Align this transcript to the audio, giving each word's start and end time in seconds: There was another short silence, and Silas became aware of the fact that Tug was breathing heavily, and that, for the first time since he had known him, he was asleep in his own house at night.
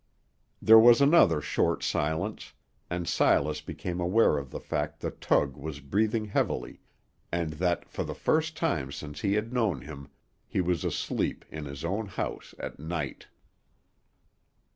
There 0.59 0.79
was 0.79 0.99
another 0.99 1.41
short 1.41 1.83
silence, 1.83 2.53
and 2.89 3.07
Silas 3.07 3.61
became 3.61 3.99
aware 3.99 4.39
of 4.39 4.49
the 4.49 4.59
fact 4.59 4.99
that 5.01 5.21
Tug 5.21 5.55
was 5.55 5.79
breathing 5.79 6.25
heavily, 6.25 6.79
and 7.31 7.51
that, 7.61 7.87
for 7.87 8.03
the 8.03 8.15
first 8.15 8.57
time 8.57 8.91
since 8.91 9.21
he 9.21 9.33
had 9.33 9.53
known 9.53 9.81
him, 9.81 10.09
he 10.47 10.59
was 10.59 10.83
asleep 10.83 11.45
in 11.51 11.65
his 11.65 11.85
own 11.85 12.07
house 12.07 12.55
at 12.57 12.79
night. 12.79 13.27